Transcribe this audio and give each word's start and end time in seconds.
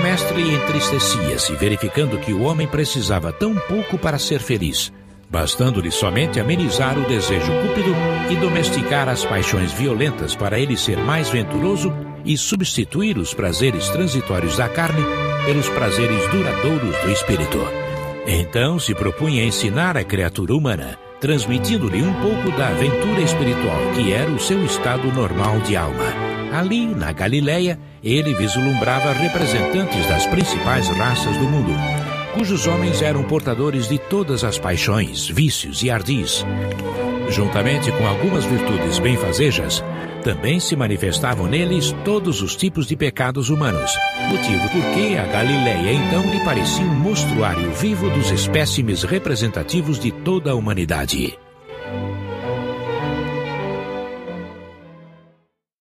mestre 0.00 0.42
entristecia-se, 0.42 1.54
verificando 1.54 2.18
que 2.18 2.32
o 2.32 2.42
homem 2.42 2.66
precisava 2.66 3.32
tão 3.32 3.54
pouco 3.54 3.98
para 3.98 4.18
ser 4.18 4.40
feliz, 4.40 4.92
bastando-lhe 5.30 5.90
somente 5.90 6.40
amenizar 6.40 6.98
o 6.98 7.06
desejo 7.06 7.52
cúpido 7.62 7.94
e 8.30 8.36
domesticar 8.36 9.08
as 9.08 9.24
paixões 9.24 9.72
violentas 9.72 10.34
para 10.34 10.58
ele 10.58 10.76
ser 10.76 10.98
mais 10.98 11.28
venturoso 11.28 11.92
e 12.24 12.36
substituir 12.36 13.16
os 13.18 13.32
prazeres 13.32 13.88
transitórios 13.88 14.56
da 14.56 14.68
carne 14.68 15.02
pelos 15.44 15.68
prazeres 15.68 16.26
duradouros 16.28 16.96
do 16.98 17.10
espírito. 17.10 17.58
Então 18.26 18.78
se 18.78 18.94
propunha 18.94 19.44
ensinar 19.44 19.96
a 19.96 20.04
criatura 20.04 20.54
humana, 20.54 20.98
transmitindo-lhe 21.20 22.02
um 22.02 22.12
pouco 22.14 22.50
da 22.56 22.68
aventura 22.68 23.20
espiritual 23.20 23.80
que 23.94 24.12
era 24.12 24.30
o 24.30 24.38
seu 24.38 24.64
estado 24.64 25.12
normal 25.12 25.60
de 25.60 25.76
alma. 25.76 26.29
Ali, 26.52 26.86
na 26.86 27.12
Galileia, 27.12 27.78
ele 28.02 28.34
vislumbrava 28.34 29.12
representantes 29.12 30.06
das 30.06 30.26
principais 30.26 30.88
raças 30.88 31.36
do 31.36 31.44
mundo, 31.44 31.72
cujos 32.34 32.66
homens 32.66 33.02
eram 33.02 33.22
portadores 33.22 33.88
de 33.88 33.98
todas 33.98 34.42
as 34.42 34.58
paixões, 34.58 35.28
vícios 35.28 35.82
e 35.82 35.90
ardis. 35.90 36.44
Juntamente 37.28 37.92
com 37.92 38.06
algumas 38.06 38.44
virtudes 38.44 38.98
benfazejas, 38.98 39.84
também 40.24 40.60
se 40.60 40.76
manifestavam 40.76 41.46
neles 41.46 41.94
todos 42.04 42.42
os 42.42 42.56
tipos 42.56 42.86
de 42.86 42.96
pecados 42.96 43.48
humanos, 43.48 43.92
motivo 44.28 44.68
por 44.68 44.94
que 44.94 45.16
a 45.16 45.24
Galileia 45.26 45.92
então 45.92 46.22
lhe 46.30 46.44
parecia 46.44 46.84
um 46.84 46.94
mostruário 46.94 47.70
vivo 47.72 48.10
dos 48.10 48.30
espécimes 48.30 49.02
representativos 49.02 49.98
de 49.98 50.10
toda 50.10 50.50
a 50.50 50.54
humanidade. 50.54 51.38